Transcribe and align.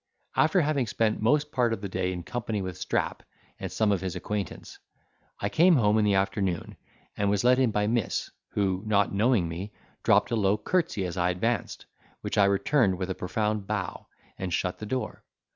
After 0.35 0.61
having 0.61 0.87
spent 0.87 1.21
most 1.21 1.51
part 1.51 1.73
of 1.73 1.81
the 1.81 1.87
day 1.87 2.11
in 2.11 2.23
company 2.23 2.59
with 2.63 2.75
Strap 2.75 3.21
and 3.59 3.71
some 3.71 3.91
of 3.91 4.01
his 4.01 4.15
acquaintance, 4.15 4.79
I 5.39 5.47
came 5.47 5.75
home 5.75 5.99
in 5.99 6.05
the 6.05 6.15
afternoon, 6.15 6.75
and 7.15 7.29
was 7.29 7.43
let 7.43 7.59
in 7.59 7.69
by 7.69 7.85
miss, 7.85 8.31
who 8.53 8.81
not 8.87 9.13
knowing 9.13 9.47
me, 9.47 9.73
dropped 10.01 10.31
a 10.31 10.35
low 10.35 10.57
curtsey 10.57 11.05
as 11.05 11.17
I 11.17 11.29
advanced, 11.29 11.85
which 12.21 12.35
I 12.39 12.45
returned 12.45 12.97
with 12.97 13.11
a 13.11 13.13
profound 13.13 13.67
bow, 13.67 14.07
and 14.39 14.51
shut 14.51 14.79
the 14.79 14.87
door. 14.87 15.23